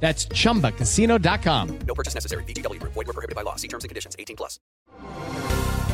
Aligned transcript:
That's 0.00 0.28
chumbacasino.com. 0.28 1.78
No 1.86 1.94
purchase 1.94 2.14
necessary. 2.14 2.44
BGW. 2.44 2.80
Void 2.82 2.94
were 2.94 3.12
prohibited 3.12 3.34
by 3.34 3.42
law. 3.42 3.56
See 3.56 3.68
terms 3.68 3.82
and 3.82 3.88
conditions. 3.88 4.14
18 4.18 4.36
plus. 4.36 4.60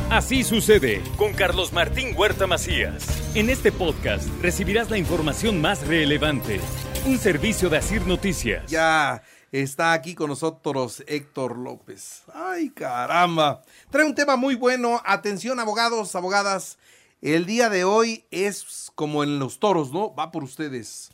Así 0.09 0.43
sucede 0.43 1.01
con 1.17 1.33
Carlos 1.33 1.73
Martín 1.73 2.13
Huerta 2.15 2.45
Macías. 2.45 3.03
En 3.35 3.49
este 3.49 3.71
podcast 3.71 4.27
recibirás 4.43 4.91
la 4.91 4.99
información 4.99 5.59
más 5.59 5.87
relevante. 5.87 6.59
Un 7.07 7.17
servicio 7.17 7.67
de 7.69 7.77
Asir 7.77 8.05
Noticias. 8.05 8.69
Ya 8.69 9.23
está 9.51 9.93
aquí 9.93 10.13
con 10.13 10.29
nosotros 10.29 11.03
Héctor 11.07 11.57
López. 11.57 12.23
Ay, 12.31 12.69
caramba. 12.69 13.63
Trae 13.89 14.05
un 14.05 14.13
tema 14.13 14.35
muy 14.35 14.53
bueno. 14.53 15.01
Atención, 15.03 15.59
abogados, 15.59 16.13
abogadas. 16.15 16.77
El 17.21 17.45
día 17.45 17.69
de 17.69 17.83
hoy 17.83 18.25
es 18.29 18.91
como 18.93 19.23
en 19.23 19.39
los 19.39 19.59
toros, 19.59 19.91
¿no? 19.91 20.13
Va 20.13 20.31
por 20.31 20.43
ustedes. 20.43 21.11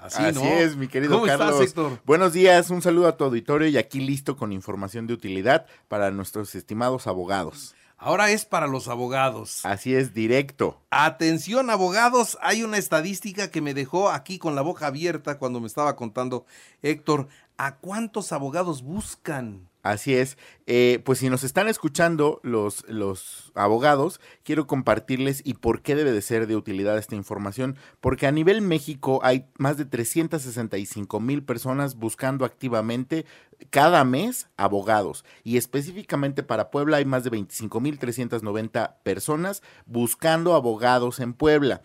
Así, 0.00 0.22
Así 0.22 0.38
¿no? 0.38 0.44
es, 0.46 0.76
mi 0.76 0.88
querido 0.88 1.14
¿Cómo 1.14 1.26
Carlos. 1.26 1.50
estás, 1.50 1.68
Héctor? 1.68 2.00
Buenos 2.06 2.32
días, 2.32 2.70
un 2.70 2.80
saludo 2.80 3.06
a 3.06 3.16
tu 3.18 3.24
auditorio 3.24 3.68
y 3.68 3.76
aquí 3.76 4.00
listo 4.00 4.36
con 4.36 4.50
información 4.50 5.06
de 5.06 5.12
utilidad 5.12 5.66
para 5.88 6.10
nuestros 6.10 6.54
estimados 6.54 7.06
abogados. 7.06 7.74
Ahora 7.98 8.30
es 8.30 8.46
para 8.46 8.66
los 8.66 8.88
abogados. 8.88 9.60
Así 9.66 9.94
es, 9.94 10.14
directo. 10.14 10.80
Atención, 10.88 11.68
abogados. 11.68 12.38
Hay 12.40 12.62
una 12.62 12.78
estadística 12.78 13.50
que 13.50 13.60
me 13.60 13.74
dejó 13.74 14.08
aquí 14.08 14.38
con 14.38 14.54
la 14.54 14.62
boca 14.62 14.86
abierta 14.86 15.38
cuando 15.38 15.60
me 15.60 15.66
estaba 15.66 15.96
contando 15.96 16.46
Héctor. 16.80 17.28
¿A 17.58 17.76
cuántos 17.76 18.32
abogados 18.32 18.82
buscan? 18.82 19.68
Así 19.82 20.14
es. 20.14 20.36
Eh, 20.66 21.00
pues 21.04 21.18
si 21.18 21.30
nos 21.30 21.42
están 21.42 21.66
escuchando 21.68 22.40
los, 22.42 22.84
los 22.86 23.50
abogados, 23.54 24.20
quiero 24.44 24.66
compartirles 24.66 25.40
y 25.44 25.54
por 25.54 25.80
qué 25.80 25.94
debe 25.94 26.12
de 26.12 26.20
ser 26.20 26.46
de 26.46 26.56
utilidad 26.56 26.98
esta 26.98 27.16
información. 27.16 27.76
Porque 28.00 28.26
a 28.26 28.32
nivel 28.32 28.60
México 28.60 29.20
hay 29.22 29.46
más 29.56 29.78
de 29.78 29.86
365 29.86 31.18
mil 31.20 31.42
personas 31.42 31.96
buscando 31.96 32.44
activamente 32.44 33.24
cada 33.70 34.04
mes 34.04 34.48
abogados. 34.56 35.24
Y 35.44 35.56
específicamente 35.56 36.42
para 36.42 36.70
Puebla 36.70 36.98
hay 36.98 37.06
más 37.06 37.24
de 37.24 37.30
25 37.30 37.80
mil 37.80 37.98
390 37.98 38.98
personas 39.02 39.62
buscando 39.86 40.54
abogados 40.54 41.20
en 41.20 41.32
Puebla. 41.32 41.80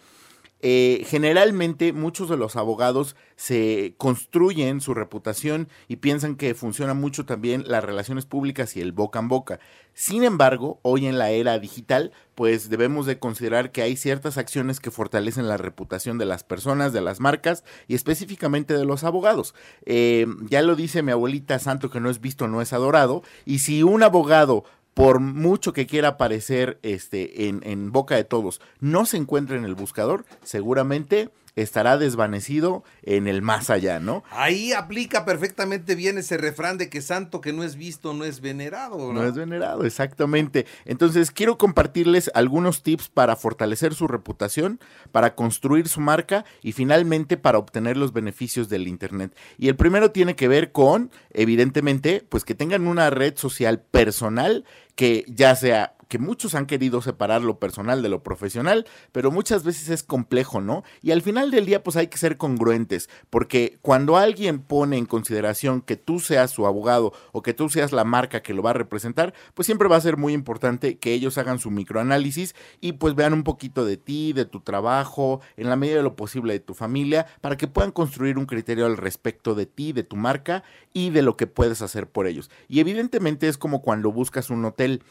Eh, 0.61 1.05
generalmente 1.07 1.93
muchos 1.93 2.29
de 2.29 2.37
los 2.37 2.55
abogados 2.55 3.15
se 3.35 3.93
construyen 3.97 4.81
su 4.81 4.93
reputación 4.93 5.67
y 5.87 5.97
piensan 5.97 6.35
que 6.35 6.55
funciona 6.55 6.93
mucho 6.93 7.25
también 7.25 7.65
las 7.67 7.83
relaciones 7.83 8.25
públicas 8.25 8.75
y 8.75 8.81
el 8.81 8.91
boca 8.91 9.19
en 9.19 9.27
boca. 9.27 9.59
Sin 9.93 10.23
embargo, 10.23 10.79
hoy 10.81 11.07
en 11.07 11.17
la 11.17 11.29
era 11.31 11.59
digital, 11.59 12.11
pues 12.35 12.69
debemos 12.69 13.05
de 13.05 13.19
considerar 13.19 13.71
que 13.71 13.81
hay 13.81 13.95
ciertas 13.95 14.37
acciones 14.37 14.79
que 14.79 14.91
fortalecen 14.91 15.47
la 15.47 15.57
reputación 15.57 16.17
de 16.17 16.25
las 16.25 16.43
personas, 16.43 16.93
de 16.93 17.01
las 17.01 17.19
marcas 17.19 17.63
y 17.87 17.95
específicamente 17.95 18.77
de 18.77 18.85
los 18.85 19.03
abogados. 19.03 19.53
Eh, 19.85 20.25
ya 20.49 20.61
lo 20.61 20.75
dice 20.75 21.03
mi 21.03 21.11
abuelita, 21.11 21.59
santo 21.59 21.89
que 21.89 21.99
no 21.99 22.09
es 22.09 22.21
visto, 22.21 22.47
no 22.47 22.61
es 22.61 22.73
adorado. 22.73 23.23
Y 23.45 23.59
si 23.59 23.83
un 23.83 24.03
abogado 24.03 24.65
por 24.95 25.19
mucho 25.19 25.73
que 25.73 25.85
quiera 25.85 26.07
aparecer 26.07 26.79
este, 26.81 27.47
en, 27.47 27.61
en, 27.63 27.91
boca 27.91 28.15
de 28.15 28.23
todos, 28.23 28.61
no 28.79 29.05
se 29.05 29.17
encuentra 29.17 29.57
en 29.57 29.65
el 29.65 29.75
buscador, 29.75 30.25
seguramente 30.41 31.29
estará 31.55 31.97
desvanecido 31.97 32.83
en 33.03 33.27
el 33.27 33.41
más 33.41 33.69
allá, 33.69 33.99
¿no? 33.99 34.23
Ahí 34.31 34.73
aplica 34.73 35.25
perfectamente 35.25 35.95
bien 35.95 36.17
ese 36.17 36.37
refrán 36.37 36.77
de 36.77 36.89
que 36.89 37.01
santo 37.01 37.41
que 37.41 37.53
no 37.53 37.63
es 37.63 37.75
visto 37.75 38.13
no 38.13 38.25
es 38.25 38.41
venerado. 38.41 38.97
No, 38.97 39.21
no 39.21 39.27
es 39.27 39.35
venerado, 39.35 39.85
exactamente. 39.85 40.65
Entonces, 40.85 41.31
quiero 41.31 41.57
compartirles 41.57 42.29
algunos 42.33 42.83
tips 42.83 43.09
para 43.09 43.35
fortalecer 43.35 43.93
su 43.93 44.07
reputación, 44.07 44.79
para 45.11 45.35
construir 45.35 45.87
su 45.87 46.01
marca 46.01 46.45
y 46.61 46.73
finalmente 46.73 47.37
para 47.37 47.57
obtener 47.57 47.97
los 47.97 48.13
beneficios 48.13 48.69
del 48.69 48.87
Internet. 48.87 49.35
Y 49.57 49.69
el 49.69 49.75
primero 49.75 50.11
tiene 50.11 50.35
que 50.35 50.47
ver 50.47 50.71
con, 50.71 51.11
evidentemente, 51.31 52.25
pues 52.27 52.43
que 52.43 52.55
tengan 52.55 52.87
una 52.87 53.09
red 53.09 53.37
social 53.37 53.79
personal 53.79 54.65
que 54.95 55.25
ya 55.27 55.55
sea 55.55 55.94
que 56.07 56.19
muchos 56.19 56.55
han 56.55 56.65
querido 56.65 57.01
separar 57.01 57.41
lo 57.41 57.59
personal 57.59 58.01
de 58.01 58.09
lo 58.09 58.23
profesional, 58.23 58.85
pero 59.11 59.31
muchas 59.31 59.63
veces 59.63 59.89
es 59.89 60.03
complejo, 60.03 60.61
¿no? 60.61 60.83
Y 61.01 61.11
al 61.11 61.21
final 61.21 61.51
del 61.51 61.65
día, 61.65 61.83
pues 61.83 61.97
hay 61.97 62.07
que 62.07 62.17
ser 62.17 62.37
congruentes, 62.37 63.09
porque 63.29 63.77
cuando 63.81 64.17
alguien 64.17 64.59
pone 64.59 64.97
en 64.97 65.05
consideración 65.05 65.81
que 65.81 65.95
tú 65.95 66.19
seas 66.19 66.51
su 66.51 66.65
abogado 66.65 67.13
o 67.31 67.41
que 67.41 67.53
tú 67.53 67.69
seas 67.69 67.91
la 67.91 68.03
marca 68.03 68.41
que 68.41 68.53
lo 68.53 68.63
va 68.63 68.71
a 68.71 68.73
representar, 68.73 69.33
pues 69.53 69.65
siempre 69.65 69.87
va 69.87 69.97
a 69.97 70.01
ser 70.01 70.17
muy 70.17 70.33
importante 70.33 70.97
que 70.97 71.13
ellos 71.13 71.37
hagan 71.37 71.59
su 71.59 71.71
microanálisis 71.71 72.55
y 72.81 72.93
pues 72.93 73.15
vean 73.15 73.33
un 73.33 73.43
poquito 73.43 73.85
de 73.85 73.97
ti, 73.97 74.33
de 74.33 74.45
tu 74.45 74.61
trabajo, 74.61 75.41
en 75.57 75.69
la 75.69 75.75
medida 75.75 75.97
de 75.97 76.03
lo 76.03 76.15
posible 76.15 76.53
de 76.53 76.59
tu 76.59 76.73
familia, 76.73 77.25
para 77.41 77.57
que 77.57 77.67
puedan 77.67 77.91
construir 77.91 78.37
un 78.37 78.45
criterio 78.45 78.85
al 78.85 78.97
respecto 78.97 79.55
de 79.55 79.65
ti, 79.65 79.93
de 79.93 80.03
tu 80.03 80.15
marca 80.15 80.63
y 80.93 81.09
de 81.09 81.21
lo 81.21 81.37
que 81.37 81.47
puedes 81.47 81.81
hacer 81.81 82.07
por 82.07 82.27
ellos. 82.27 82.49
Y 82.67 82.79
evidentemente 82.79 83.47
es 83.47 83.57
como 83.57 83.81
cuando 83.81 84.11
buscas 84.11 84.49
un 84.49 84.65
hotel. 84.65 85.03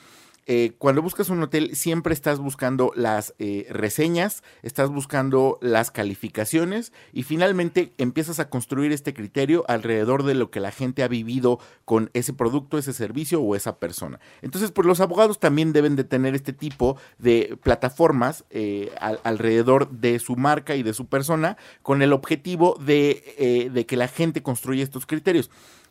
Eh, 0.46 0.72
cuando 0.78 1.00
buscas 1.00 1.30
un 1.30 1.42
hotel 1.42 1.74
siempre 1.74 2.12
estás 2.12 2.38
buscando 2.38 2.92
las 2.94 3.34
eh, 3.38 3.66
reseñas, 3.70 4.42
estás 4.62 4.90
buscando 4.90 5.58
las 5.62 5.90
calificaciones 5.90 6.92
y 7.12 7.22
finalmente 7.22 7.94
empiezas 7.98 8.40
a 8.40 8.50
construir 8.50 8.92
este 8.92 9.14
criterio 9.14 9.64
alrededor 9.68 10.22
de 10.22 10.34
lo 10.34 10.50
que 10.50 10.60
la 10.60 10.70
gente 10.70 11.02
ha 11.02 11.08
vivido 11.08 11.58
con 11.84 12.10
ese 12.12 12.34
producto, 12.34 12.76
ese 12.76 12.92
servicio 12.92 13.40
o 13.40 13.56
esa 13.56 13.78
persona. 13.78 14.20
Entonces, 14.42 14.70
pues 14.70 14.86
los 14.86 15.00
abogados 15.00 15.40
también 15.40 15.72
deben 15.72 15.96
de 15.96 16.04
tener 16.04 16.34
este 16.34 16.52
tipo 16.52 16.96
de 17.18 17.58
plataformas 17.62 18.44
eh, 18.50 18.92
al, 19.00 19.20
alrededor 19.24 19.90
de 19.90 20.18
su 20.18 20.36
marca 20.36 20.76
y 20.76 20.82
de 20.82 20.92
su 20.92 21.06
persona 21.06 21.56
con 21.82 22.02
el 22.02 22.12
objetivo 22.12 22.78
de, 22.84 23.70
de 23.72 23.86
que 23.86 23.96
la 23.96 24.08
gente 24.08 24.42
construya 24.42 24.82
estos 24.82 25.06
criterios. 25.06 25.50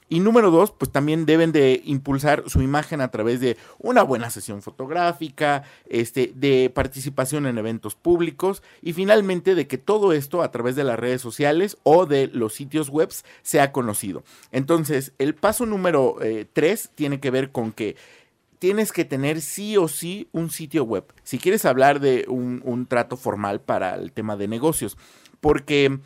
Y 0.10 0.20
número 0.20 0.52
dos, 0.52 0.72
pues 0.72 0.92
también 0.92 1.26
deben 1.26 1.52
de 1.52 1.82
impulsar 1.86 2.44
su 2.48 2.62
imagen 2.62 3.02
a 3.02 3.10
través 3.10 3.40
de 3.40 3.58
una 3.80 4.04
buena 4.04 4.30
sesión 4.30 4.62
fotográfica, 4.62 5.64
este, 5.88 6.32
de 6.36 6.72
participación 6.74 7.48
en 7.48 7.58
eventos 7.58 7.96
públicos 7.96 8.64
y 8.82 8.94
finalmente 8.94 9.56
de 9.56 9.68
que 9.68 9.78
todo 9.78 10.14
esto 10.14 10.42
a 10.42 10.52
través 10.52 10.76
de 10.76 10.84
las 10.84 11.00
redes 11.00 11.22
sociales 11.22 11.78
o 11.84 12.06
de 12.06 12.28
los 12.28 12.54
sitios 12.54 12.90
web 12.90 13.10
sea 13.42 13.72
conocido. 13.72 14.24
Entonces, 14.52 15.14
el 15.18 15.36
paso 15.36 15.66
número 15.66 16.18
eh, 16.22 16.46
tres 16.52 16.92
tiene 16.96 17.20
que 17.20 17.32
ver 17.32 17.52
con 17.52 17.72
que 17.72 17.96
tienes 18.60 18.94
que 18.94 19.04
tener 19.04 19.42
sí 19.42 19.76
o 19.76 19.90
sí 19.90 20.30
un 20.32 20.50
sitio 20.50 20.86
web. 20.86 21.04
Si 21.24 21.38
quieres 21.38 21.66
hablar 21.66 22.00
de 22.00 22.26
un, 22.30 22.62
un 22.64 22.86
trato 22.86 23.18
formal 23.18 23.60
para 23.60 23.96
el 23.96 24.14
tema 24.14 24.38
de 24.38 24.48
negocios, 24.48 24.98
porque 25.42 26.00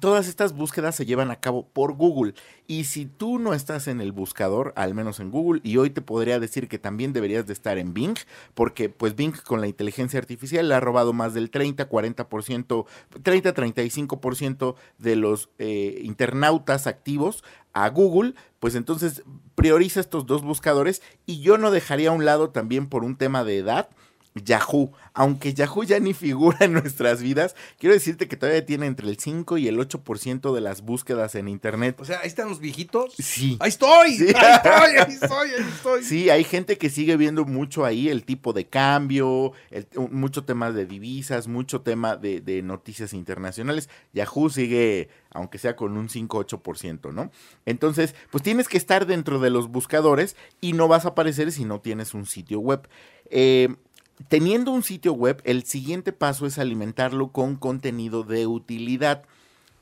Todas 0.00 0.26
estas 0.26 0.54
búsquedas 0.54 0.96
se 0.96 1.04
llevan 1.04 1.30
a 1.30 1.40
cabo 1.40 1.68
por 1.68 1.92
Google. 1.92 2.32
Y 2.66 2.84
si 2.84 3.04
tú 3.04 3.38
no 3.38 3.52
estás 3.52 3.88
en 3.88 4.00
el 4.00 4.10
buscador, 4.10 4.72
al 4.74 4.94
menos 4.94 5.20
en 5.20 5.30
Google, 5.30 5.60
y 5.62 5.76
hoy 5.76 5.90
te 5.90 6.00
podría 6.00 6.40
decir 6.40 6.66
que 6.66 6.78
también 6.78 7.12
deberías 7.12 7.46
de 7.46 7.52
estar 7.52 7.76
en 7.76 7.92
Bing, 7.92 8.16
porque 8.54 8.88
pues 8.88 9.14
Bing 9.14 9.34
con 9.44 9.60
la 9.60 9.66
inteligencia 9.66 10.18
artificial 10.18 10.66
le 10.66 10.74
ha 10.74 10.80
robado 10.80 11.12
más 11.12 11.34
del 11.34 11.50
30, 11.50 11.90
40%, 11.90 12.86
30, 13.22 13.54
35% 13.54 14.74
de 14.96 15.16
los 15.16 15.50
eh, 15.58 16.00
internautas 16.02 16.86
activos 16.86 17.44
a 17.74 17.88
Google, 17.90 18.34
pues 18.60 18.74
entonces 18.74 19.22
prioriza 19.54 20.00
estos 20.00 20.24
dos 20.24 20.42
buscadores. 20.42 21.02
Y 21.26 21.40
yo 21.40 21.58
no 21.58 21.70
dejaría 21.70 22.08
a 22.08 22.12
un 22.12 22.24
lado 22.24 22.48
también 22.48 22.88
por 22.88 23.04
un 23.04 23.16
tema 23.16 23.44
de 23.44 23.58
edad 23.58 23.90
Yahoo, 24.34 24.92
aunque 25.12 25.52
Yahoo 25.52 25.82
ya 25.84 26.00
ni 26.00 26.14
figura 26.14 26.56
en 26.60 26.72
nuestras 26.72 27.20
vidas, 27.22 27.54
quiero 27.78 27.94
decirte 27.94 28.28
que 28.28 28.36
todavía 28.36 28.64
tiene 28.64 28.86
entre 28.86 29.08
el 29.08 29.18
5 29.18 29.58
y 29.58 29.68
el 29.68 29.78
8% 29.78 30.54
de 30.54 30.60
las 30.60 30.82
búsquedas 30.82 31.34
en 31.34 31.48
internet. 31.48 31.96
O 32.00 32.04
sea, 32.04 32.20
ahí 32.20 32.28
están 32.28 32.48
los 32.48 32.58
viejitos. 32.60 33.14
Sí. 33.18 33.56
Ahí 33.60 33.68
estoy, 33.68 34.14
Sí. 34.16 34.26
ahí 34.34 34.54
estoy, 34.56 34.96
ahí 34.96 35.12
estoy, 35.12 35.50
ahí 35.50 35.68
estoy. 35.74 36.02
Sí, 36.04 36.30
hay 36.30 36.44
gente 36.44 36.78
que 36.78 36.88
sigue 36.88 37.16
viendo 37.16 37.44
mucho 37.44 37.84
ahí 37.84 38.08
el 38.08 38.24
tipo 38.24 38.52
de 38.52 38.66
cambio, 38.66 39.52
el- 39.70 39.86
mucho 40.10 40.44
tema 40.44 40.72
de 40.72 40.86
divisas, 40.86 41.46
mucho 41.48 41.82
tema 41.82 42.16
de, 42.16 42.40
de 42.40 42.62
noticias 42.62 43.12
internacionales. 43.12 43.88
Yahoo 44.14 44.48
sigue, 44.48 45.08
aunque 45.30 45.58
sea 45.58 45.76
con 45.76 45.96
un 45.96 46.08
5-8%, 46.08 47.12
¿no? 47.12 47.30
Entonces, 47.66 48.14
pues 48.30 48.42
tienes 48.42 48.68
que 48.68 48.78
estar 48.78 49.06
dentro 49.06 49.38
de 49.40 49.50
los 49.50 49.68
buscadores 49.68 50.36
y 50.60 50.72
no 50.72 50.88
vas 50.88 51.04
a 51.04 51.08
aparecer 51.08 51.52
si 51.52 51.64
no 51.64 51.80
tienes 51.80 52.14
un 52.14 52.26
sitio 52.26 52.60
web. 52.60 52.88
Eh, 53.30 53.68
Teniendo 54.28 54.70
un 54.70 54.82
sitio 54.82 55.12
web, 55.12 55.40
el 55.44 55.64
siguiente 55.64 56.12
paso 56.12 56.46
es 56.46 56.58
alimentarlo 56.58 57.32
con 57.32 57.56
contenido 57.56 58.22
de 58.22 58.46
utilidad. 58.46 59.24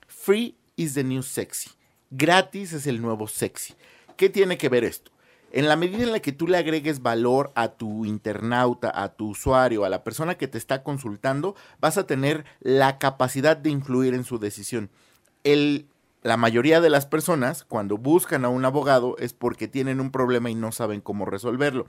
Free 0.06 0.56
is 0.76 0.94
the 0.94 1.04
new 1.04 1.22
sexy. 1.22 1.70
Gratis 2.10 2.72
es 2.72 2.86
el 2.86 3.02
nuevo 3.02 3.28
sexy. 3.28 3.74
¿Qué 4.16 4.28
tiene 4.28 4.58
que 4.58 4.68
ver 4.68 4.84
esto? 4.84 5.10
En 5.52 5.66
la 5.68 5.76
medida 5.76 6.04
en 6.04 6.12
la 6.12 6.20
que 6.20 6.32
tú 6.32 6.46
le 6.46 6.56
agregues 6.56 7.02
valor 7.02 7.50
a 7.56 7.68
tu 7.68 8.04
internauta, 8.04 8.92
a 8.94 9.14
tu 9.14 9.30
usuario, 9.30 9.84
a 9.84 9.88
la 9.88 10.04
persona 10.04 10.36
que 10.36 10.46
te 10.46 10.58
está 10.58 10.84
consultando, 10.84 11.56
vas 11.80 11.98
a 11.98 12.06
tener 12.06 12.44
la 12.60 12.98
capacidad 12.98 13.56
de 13.56 13.70
influir 13.70 14.14
en 14.14 14.24
su 14.24 14.38
decisión. 14.38 14.90
La 16.22 16.36
mayoría 16.36 16.80
de 16.80 16.90
las 16.90 17.06
personas, 17.06 17.64
cuando 17.64 17.96
buscan 17.96 18.44
a 18.44 18.48
un 18.48 18.64
abogado, 18.64 19.16
es 19.18 19.32
porque 19.32 19.68
tienen 19.68 20.00
un 20.00 20.12
problema 20.12 20.50
y 20.50 20.54
no 20.54 20.70
saben 20.70 21.00
cómo 21.00 21.24
resolverlo. 21.24 21.86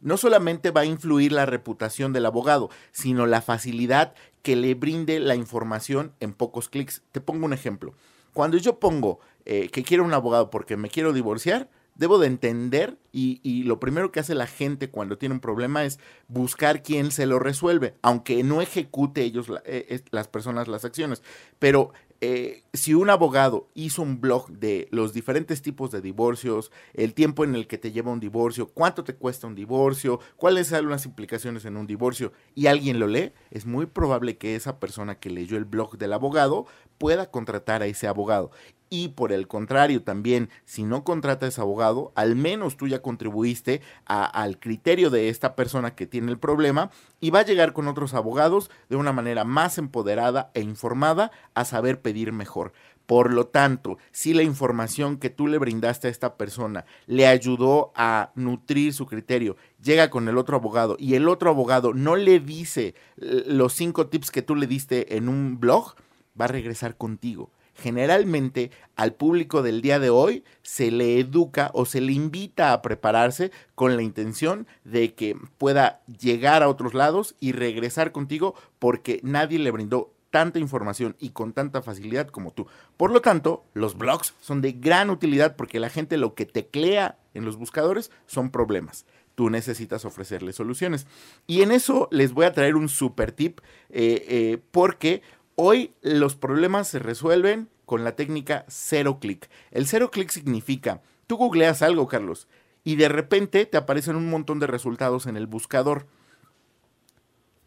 No 0.00 0.16
solamente 0.16 0.70
va 0.70 0.82
a 0.82 0.86
influir 0.86 1.32
la 1.32 1.46
reputación 1.46 2.12
del 2.12 2.26
abogado, 2.26 2.70
sino 2.92 3.26
la 3.26 3.42
facilidad 3.42 4.14
que 4.42 4.56
le 4.56 4.74
brinde 4.74 5.20
la 5.20 5.34
información 5.34 6.12
en 6.20 6.32
pocos 6.32 6.68
clics. 6.68 7.02
Te 7.12 7.20
pongo 7.20 7.46
un 7.46 7.52
ejemplo. 7.52 7.94
Cuando 8.32 8.56
yo 8.56 8.78
pongo 8.78 9.18
eh, 9.44 9.68
que 9.70 9.82
quiero 9.82 10.04
un 10.04 10.14
abogado 10.14 10.50
porque 10.50 10.76
me 10.76 10.88
quiero 10.88 11.12
divorciar, 11.12 11.68
debo 11.98 12.18
de 12.18 12.28
entender 12.28 12.96
y, 13.12 13.64
lo 13.64 13.80
primero 13.80 14.12
que 14.12 14.20
hace 14.20 14.36
la 14.36 14.46
gente 14.46 14.88
cuando 14.88 15.18
tiene 15.18 15.34
un 15.34 15.40
problema 15.40 15.84
es 15.84 15.98
buscar 16.28 16.82
quién 16.82 17.10
se 17.10 17.26
lo 17.26 17.40
resuelve, 17.40 17.96
aunque 18.02 18.44
no 18.44 18.62
ejecute 18.62 19.22
ellos, 19.22 19.48
eh, 19.64 20.00
las 20.12 20.28
personas, 20.28 20.68
las 20.68 20.84
acciones. 20.84 21.22
Pero 21.58 21.92
eh, 22.20 22.64
si 22.72 22.94
un 22.94 23.10
abogado 23.10 23.68
hizo 23.74 24.02
un 24.02 24.20
blog 24.20 24.50
de 24.50 24.88
los 24.90 25.12
diferentes 25.12 25.62
tipos 25.62 25.92
de 25.92 26.00
divorcios, 26.00 26.72
el 26.94 27.14
tiempo 27.14 27.44
en 27.44 27.54
el 27.54 27.68
que 27.68 27.78
te 27.78 27.92
lleva 27.92 28.10
un 28.10 28.18
divorcio, 28.18 28.68
cuánto 28.68 29.04
te 29.04 29.14
cuesta 29.14 29.46
un 29.46 29.54
divorcio, 29.54 30.18
cuáles 30.36 30.66
son 30.66 30.88
las 30.88 31.06
implicaciones 31.06 31.64
en 31.64 31.76
un 31.76 31.86
divorcio, 31.86 32.32
y 32.56 32.66
alguien 32.66 32.98
lo 32.98 33.06
lee, 33.06 33.32
es 33.50 33.66
muy 33.66 33.86
probable 33.86 34.36
que 34.36 34.56
esa 34.56 34.80
persona 34.80 35.20
que 35.20 35.30
leyó 35.30 35.56
el 35.56 35.64
blog 35.64 35.96
del 35.96 36.12
abogado 36.12 36.66
pueda 36.98 37.30
contratar 37.30 37.82
a 37.82 37.86
ese 37.86 38.08
abogado. 38.08 38.50
Y 38.90 39.08
por 39.08 39.32
el 39.32 39.48
contrario, 39.48 40.02
también, 40.02 40.48
si 40.64 40.84
no 40.84 41.04
contrata 41.04 41.46
a 41.46 41.48
ese 41.50 41.60
abogado, 41.60 42.12
al 42.14 42.36
menos 42.36 42.76
tú 42.76 42.88
ya 42.88 43.02
contribuiste 43.02 43.82
a, 44.06 44.24
al 44.24 44.58
criterio 44.58 45.10
de 45.10 45.28
esta 45.28 45.54
persona 45.54 45.94
que 45.94 46.06
tiene 46.06 46.32
el 46.32 46.38
problema 46.38 46.90
y 47.20 47.30
va 47.30 47.40
a 47.40 47.44
llegar 47.44 47.72
con 47.72 47.88
otros 47.88 48.14
abogados 48.14 48.70
de 48.88 48.96
una 48.96 49.12
manera 49.12 49.44
más 49.44 49.78
empoderada 49.78 50.50
e 50.54 50.62
informada 50.62 51.30
a 51.54 51.64
saber 51.64 52.00
pedir 52.00 52.32
mejor. 52.32 52.72
Por 53.08 53.32
lo 53.32 53.46
tanto, 53.46 53.96
si 54.10 54.34
la 54.34 54.42
información 54.42 55.16
que 55.16 55.30
tú 55.30 55.46
le 55.46 55.56
brindaste 55.56 56.08
a 56.08 56.10
esta 56.10 56.36
persona 56.36 56.84
le 57.06 57.26
ayudó 57.26 57.90
a 57.94 58.32
nutrir 58.34 58.92
su 58.92 59.06
criterio, 59.06 59.56
llega 59.82 60.10
con 60.10 60.28
el 60.28 60.36
otro 60.36 60.56
abogado 60.56 60.94
y 60.98 61.14
el 61.14 61.26
otro 61.26 61.48
abogado 61.48 61.94
no 61.94 62.16
le 62.16 62.38
dice 62.38 62.94
los 63.16 63.72
cinco 63.72 64.08
tips 64.08 64.30
que 64.30 64.42
tú 64.42 64.54
le 64.54 64.66
diste 64.66 65.16
en 65.16 65.30
un 65.30 65.58
blog, 65.58 65.94
va 66.38 66.44
a 66.44 66.48
regresar 66.48 66.98
contigo 66.98 67.50
generalmente 67.78 68.70
al 68.96 69.14
público 69.14 69.62
del 69.62 69.80
día 69.80 69.98
de 69.98 70.10
hoy 70.10 70.44
se 70.62 70.90
le 70.90 71.18
educa 71.20 71.70
o 71.72 71.86
se 71.86 72.00
le 72.00 72.12
invita 72.12 72.72
a 72.72 72.82
prepararse 72.82 73.52
con 73.74 73.96
la 73.96 74.02
intención 74.02 74.66
de 74.84 75.14
que 75.14 75.36
pueda 75.56 76.00
llegar 76.06 76.62
a 76.62 76.68
otros 76.68 76.94
lados 76.94 77.36
y 77.40 77.52
regresar 77.52 78.10
contigo 78.12 78.54
porque 78.78 79.20
nadie 79.22 79.58
le 79.58 79.70
brindó 79.70 80.12
tanta 80.30 80.58
información 80.58 81.16
y 81.18 81.30
con 81.30 81.52
tanta 81.52 81.80
facilidad 81.80 82.28
como 82.28 82.52
tú. 82.52 82.66
Por 82.96 83.12
lo 83.12 83.22
tanto, 83.22 83.64
los 83.72 83.96
blogs 83.96 84.34
son 84.40 84.60
de 84.60 84.72
gran 84.72 85.08
utilidad 85.08 85.56
porque 85.56 85.80
la 85.80 85.88
gente 85.88 86.18
lo 86.18 86.34
que 86.34 86.44
teclea 86.44 87.16
en 87.34 87.44
los 87.44 87.56
buscadores 87.56 88.10
son 88.26 88.50
problemas 88.50 89.06
tú 89.38 89.50
necesitas 89.50 90.04
ofrecerle 90.04 90.52
soluciones. 90.52 91.06
Y 91.46 91.62
en 91.62 91.70
eso 91.70 92.08
les 92.10 92.32
voy 92.32 92.44
a 92.44 92.52
traer 92.52 92.74
un 92.74 92.88
super 92.88 93.30
tip 93.30 93.60
eh, 93.88 94.26
eh, 94.28 94.58
porque 94.72 95.22
Hoy 95.60 95.92
los 96.02 96.36
problemas 96.36 96.86
se 96.86 97.00
resuelven 97.00 97.68
con 97.84 98.04
la 98.04 98.14
técnica 98.14 98.64
cero 98.68 99.18
clic. 99.18 99.50
El 99.72 99.88
cero 99.88 100.12
clic 100.12 100.30
significa, 100.30 101.02
tú 101.26 101.36
googleas 101.36 101.82
algo, 101.82 102.06
Carlos, 102.06 102.46
y 102.84 102.94
de 102.94 103.08
repente 103.08 103.66
te 103.66 103.76
aparecen 103.76 104.14
un 104.14 104.30
montón 104.30 104.60
de 104.60 104.68
resultados 104.68 105.26
en 105.26 105.36
el 105.36 105.48
buscador. 105.48 106.06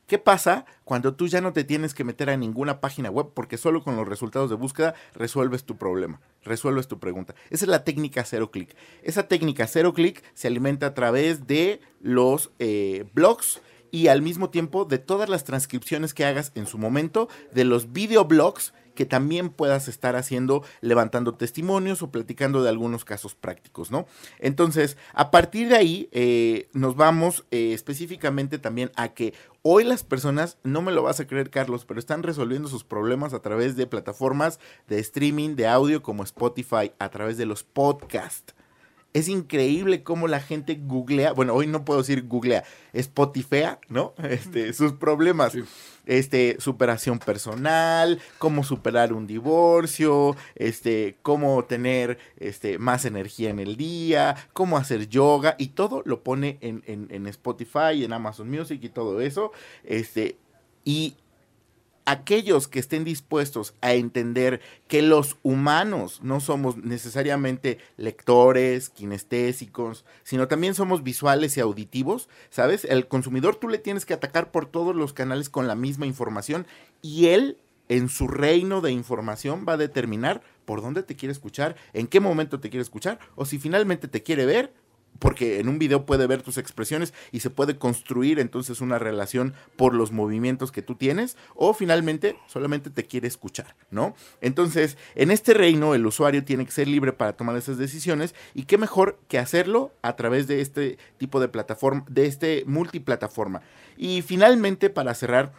¿Qué 0.07 0.17
pasa 0.19 0.63
cuando 0.85 1.15
tú 1.15 1.27
ya 1.27 1.41
no 1.41 1.51
te 1.51 1.65
tienes 1.65 1.93
que 1.93 2.05
meter 2.05 2.29
a 2.29 2.37
ninguna 2.37 2.79
página 2.79 3.09
web 3.09 3.31
porque 3.33 3.57
solo 3.57 3.83
con 3.83 3.97
los 3.97 4.07
resultados 4.07 4.49
de 4.49 4.55
búsqueda 4.55 4.95
resuelves 5.13 5.65
tu 5.65 5.75
problema, 5.75 6.21
resuelves 6.43 6.87
tu 6.87 6.97
pregunta? 6.97 7.35
Esa 7.49 7.65
es 7.65 7.69
la 7.69 7.83
técnica 7.83 8.23
cero 8.23 8.51
clic. 8.51 8.73
Esa 9.03 9.27
técnica 9.27 9.67
cero 9.67 9.93
clic 9.93 10.23
se 10.33 10.47
alimenta 10.47 10.85
a 10.85 10.93
través 10.93 11.45
de 11.45 11.81
los 11.99 12.51
eh, 12.59 13.03
blogs 13.13 13.61
y 13.91 14.07
al 14.07 14.21
mismo 14.21 14.49
tiempo 14.49 14.85
de 14.85 14.97
todas 14.97 15.29
las 15.29 15.43
transcripciones 15.43 16.13
que 16.13 16.25
hagas 16.25 16.51
en 16.55 16.65
su 16.65 16.77
momento, 16.77 17.27
de 17.53 17.65
los 17.65 17.91
videoblogs 17.91 18.73
que 18.95 19.05
también 19.05 19.49
puedas 19.49 19.87
estar 19.87 20.15
haciendo, 20.15 20.63
levantando 20.81 21.35
testimonios 21.35 22.01
o 22.01 22.11
platicando 22.11 22.61
de 22.63 22.69
algunos 22.69 23.05
casos 23.05 23.35
prácticos, 23.35 23.91
¿no? 23.91 24.05
Entonces, 24.39 24.97
a 25.13 25.31
partir 25.31 25.69
de 25.69 25.75
ahí, 25.75 26.09
eh, 26.11 26.69
nos 26.73 26.95
vamos 26.95 27.45
eh, 27.51 27.73
específicamente 27.73 28.59
también 28.59 28.91
a 28.95 29.09
que 29.09 29.33
hoy 29.61 29.83
las 29.83 30.03
personas, 30.03 30.57
no 30.63 30.81
me 30.81 30.91
lo 30.91 31.03
vas 31.03 31.19
a 31.19 31.27
creer, 31.27 31.49
Carlos, 31.49 31.85
pero 31.85 31.99
están 31.99 32.23
resolviendo 32.23 32.67
sus 32.67 32.83
problemas 32.83 33.33
a 33.33 33.41
través 33.41 33.75
de 33.75 33.87
plataformas 33.87 34.59
de 34.87 34.99
streaming 34.99 35.55
de 35.55 35.67
audio 35.67 36.01
como 36.01 36.23
Spotify, 36.23 36.91
a 36.99 37.09
través 37.09 37.37
de 37.37 37.45
los 37.45 37.63
podcasts 37.63 38.53
es 39.13 39.27
increíble 39.27 40.03
cómo 40.03 40.27
la 40.27 40.39
gente 40.39 40.79
googlea, 40.81 41.33
bueno, 41.33 41.53
hoy 41.53 41.67
no 41.67 41.83
puedo 41.83 41.99
decir 41.99 42.27
googlea, 42.27 42.63
Spotify, 42.93 43.77
¿no? 43.89 44.13
Este, 44.23 44.73
sus 44.73 44.93
problemas, 44.93 45.53
este, 46.05 46.55
superación 46.59 47.19
personal, 47.19 48.19
cómo 48.37 48.63
superar 48.63 49.11
un 49.13 49.27
divorcio, 49.27 50.35
este, 50.55 51.17
cómo 51.21 51.65
tener 51.65 52.17
este, 52.37 52.77
más 52.77 53.05
energía 53.05 53.49
en 53.49 53.59
el 53.59 53.75
día, 53.75 54.35
cómo 54.53 54.77
hacer 54.77 55.09
yoga, 55.09 55.55
y 55.57 55.69
todo 55.69 56.01
lo 56.05 56.23
pone 56.23 56.57
en, 56.61 56.83
en, 56.87 57.07
en 57.11 57.27
Spotify, 57.27 58.03
en 58.03 58.13
Amazon 58.13 58.49
Music 58.49 58.79
y 58.81 58.89
todo 58.89 59.19
eso, 59.21 59.51
este, 59.83 60.37
y 60.85 61.15
aquellos 62.11 62.67
que 62.67 62.79
estén 62.79 63.03
dispuestos 63.05 63.73
a 63.79 63.93
entender 63.93 64.59
que 64.87 65.01
los 65.01 65.37
humanos 65.43 66.19
no 66.21 66.41
somos 66.41 66.75
necesariamente 66.77 67.79
lectores, 67.95 68.89
kinestésicos, 68.89 70.03
sino 70.23 70.49
también 70.49 70.75
somos 70.75 71.03
visuales 71.03 71.55
y 71.55 71.61
auditivos, 71.61 72.27
¿sabes? 72.49 72.83
El 72.85 73.07
consumidor 73.07 73.55
tú 73.55 73.69
le 73.69 73.77
tienes 73.77 74.05
que 74.05 74.13
atacar 74.13 74.51
por 74.51 74.65
todos 74.65 74.93
los 74.93 75.13
canales 75.13 75.49
con 75.49 75.67
la 75.67 75.75
misma 75.75 76.05
información 76.05 76.67
y 77.01 77.27
él 77.27 77.57
en 77.87 78.09
su 78.09 78.27
reino 78.27 78.81
de 78.81 78.91
información 78.91 79.65
va 79.67 79.73
a 79.73 79.77
determinar 79.77 80.41
por 80.65 80.81
dónde 80.81 81.03
te 81.03 81.15
quiere 81.15 81.31
escuchar, 81.31 81.75
en 81.93 82.07
qué 82.07 82.19
momento 82.19 82.59
te 82.59 82.69
quiere 82.69 82.83
escuchar 82.83 83.19
o 83.35 83.45
si 83.45 83.57
finalmente 83.57 84.07
te 84.07 84.21
quiere 84.21 84.45
ver 84.45 84.73
porque 85.19 85.59
en 85.59 85.69
un 85.69 85.79
video 85.79 86.05
puede 86.05 86.27
ver 86.27 86.41
tus 86.41 86.57
expresiones 86.57 87.13
y 87.31 87.41
se 87.41 87.49
puede 87.49 87.77
construir 87.77 88.39
entonces 88.39 88.81
una 88.81 88.99
relación 88.99 89.53
por 89.75 89.93
los 89.93 90.11
movimientos 90.11 90.71
que 90.71 90.81
tú 90.81 90.95
tienes 90.95 91.37
o 91.55 91.73
finalmente 91.73 92.35
solamente 92.47 92.89
te 92.89 93.05
quiere 93.05 93.27
escuchar, 93.27 93.75
¿no? 93.91 94.15
Entonces, 94.41 94.97
en 95.15 95.31
este 95.31 95.53
reino 95.53 95.93
el 95.93 96.05
usuario 96.05 96.43
tiene 96.43 96.65
que 96.65 96.71
ser 96.71 96.87
libre 96.87 97.13
para 97.13 97.33
tomar 97.33 97.55
esas 97.55 97.77
decisiones 97.77 98.33
y 98.53 98.63
qué 98.63 98.77
mejor 98.77 99.19
que 99.27 99.37
hacerlo 99.37 99.91
a 100.01 100.15
través 100.15 100.47
de 100.47 100.61
este 100.61 100.97
tipo 101.17 101.39
de 101.39 101.47
plataforma, 101.47 102.05
de 102.09 102.25
este 102.25 102.63
multiplataforma. 102.65 103.61
Y 103.97 104.21
finalmente, 104.23 104.89
para 104.89 105.13
cerrar, 105.13 105.53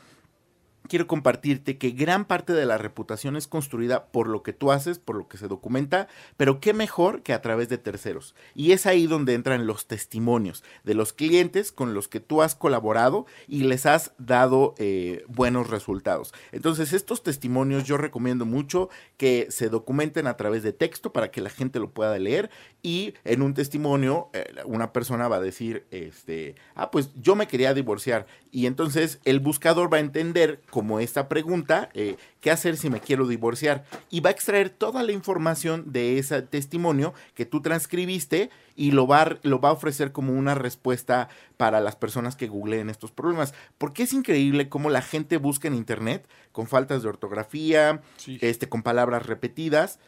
quiero 0.88 1.06
compartirte 1.06 1.78
que 1.78 1.90
gran 1.90 2.24
parte 2.24 2.52
de 2.52 2.66
la 2.66 2.78
reputación 2.78 3.36
es 3.36 3.46
construida 3.46 4.06
por 4.06 4.28
lo 4.28 4.42
que 4.42 4.52
tú 4.52 4.72
haces, 4.72 4.98
por 4.98 5.16
lo 5.16 5.28
que 5.28 5.38
se 5.38 5.48
documenta, 5.48 6.08
pero 6.36 6.60
qué 6.60 6.74
mejor 6.74 7.22
que 7.22 7.32
a 7.32 7.42
través 7.42 7.68
de 7.68 7.78
terceros. 7.78 8.34
Y 8.54 8.72
es 8.72 8.86
ahí 8.86 9.06
donde 9.06 9.34
entran 9.34 9.66
los 9.66 9.86
testimonios 9.86 10.62
de 10.84 10.94
los 10.94 11.12
clientes 11.12 11.72
con 11.72 11.94
los 11.94 12.08
que 12.08 12.20
tú 12.20 12.42
has 12.42 12.54
colaborado 12.54 13.26
y 13.46 13.64
les 13.64 13.86
has 13.86 14.12
dado 14.18 14.74
eh, 14.78 15.24
buenos 15.28 15.70
resultados. 15.70 16.34
Entonces, 16.52 16.92
estos 16.92 17.22
testimonios 17.22 17.84
yo 17.84 17.96
recomiendo 17.96 18.44
mucho 18.44 18.88
que 19.16 19.46
se 19.50 19.68
documenten 19.68 20.26
a 20.26 20.36
través 20.36 20.62
de 20.62 20.72
texto 20.72 21.12
para 21.12 21.30
que 21.30 21.40
la 21.40 21.50
gente 21.50 21.78
lo 21.78 21.90
pueda 21.90 22.18
leer 22.18 22.50
y 22.82 23.14
en 23.24 23.42
un 23.42 23.54
testimonio 23.54 24.30
eh, 24.32 24.54
una 24.64 24.92
persona 24.92 25.28
va 25.28 25.36
a 25.36 25.40
decir, 25.40 25.86
este, 25.90 26.56
ah, 26.74 26.90
pues 26.90 27.10
yo 27.14 27.36
me 27.36 27.46
quería 27.46 27.74
divorciar 27.74 28.26
y 28.50 28.66
entonces 28.66 29.20
el 29.24 29.40
buscador 29.40 29.92
va 29.92 29.98
a 29.98 30.00
entender 30.00 30.60
como 30.72 31.00
esta 31.00 31.28
pregunta, 31.28 31.90
eh, 31.92 32.16
¿qué 32.40 32.50
hacer 32.50 32.78
si 32.78 32.88
me 32.88 33.00
quiero 33.00 33.28
divorciar? 33.28 33.84
Y 34.08 34.20
va 34.20 34.30
a 34.30 34.32
extraer 34.32 34.70
toda 34.70 35.02
la 35.02 35.12
información 35.12 35.92
de 35.92 36.18
ese 36.18 36.40
testimonio 36.40 37.12
que 37.34 37.44
tú 37.44 37.60
transcribiste 37.60 38.48
y 38.74 38.92
lo 38.92 39.06
va, 39.06 39.20
a, 39.20 39.38
lo 39.42 39.60
va 39.60 39.68
a 39.68 39.72
ofrecer 39.72 40.12
como 40.12 40.32
una 40.32 40.54
respuesta 40.54 41.28
para 41.58 41.82
las 41.82 41.94
personas 41.96 42.36
que 42.36 42.48
googleen 42.48 42.88
estos 42.88 43.12
problemas. 43.12 43.52
Porque 43.76 44.04
es 44.04 44.14
increíble 44.14 44.70
cómo 44.70 44.88
la 44.88 45.02
gente 45.02 45.36
busca 45.36 45.68
en 45.68 45.74
internet 45.74 46.26
con 46.52 46.66
faltas 46.66 47.02
de 47.02 47.10
ortografía, 47.10 48.00
sí. 48.16 48.38
este, 48.40 48.70
con 48.70 48.82
palabras 48.82 49.26
repetidas, 49.26 49.98